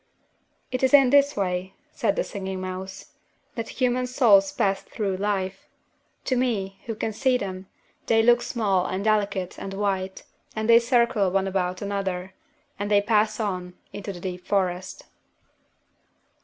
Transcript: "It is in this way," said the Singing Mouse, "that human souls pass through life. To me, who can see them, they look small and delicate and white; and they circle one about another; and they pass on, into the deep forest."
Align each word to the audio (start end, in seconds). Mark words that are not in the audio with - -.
"It 0.71 0.81
is 0.81 0.95
in 0.95 1.11
this 1.11 1.37
way," 1.37 1.75
said 1.91 2.15
the 2.15 2.23
Singing 2.23 2.59
Mouse, 2.59 3.11
"that 3.53 3.69
human 3.69 4.07
souls 4.07 4.51
pass 4.51 4.81
through 4.81 5.17
life. 5.17 5.67
To 6.25 6.35
me, 6.35 6.79
who 6.87 6.95
can 6.95 7.13
see 7.13 7.37
them, 7.37 7.67
they 8.07 8.23
look 8.23 8.41
small 8.41 8.87
and 8.87 9.03
delicate 9.03 9.59
and 9.59 9.75
white; 9.75 10.23
and 10.55 10.67
they 10.67 10.79
circle 10.79 11.29
one 11.29 11.45
about 11.47 11.83
another; 11.83 12.33
and 12.79 12.89
they 12.89 12.99
pass 12.99 13.39
on, 13.39 13.75
into 13.93 14.11
the 14.11 14.19
deep 14.19 14.43
forest." 14.47 15.05